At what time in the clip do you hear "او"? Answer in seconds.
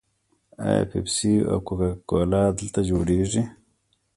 1.49-1.57